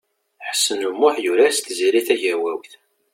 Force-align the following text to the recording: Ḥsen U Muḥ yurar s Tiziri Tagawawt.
Ḥsen 0.49 0.79
U 0.87 0.91
Muḥ 0.99 1.15
yurar 1.23 1.51
s 1.53 1.59
Tiziri 1.59 2.01
Tagawawt. 2.07 2.71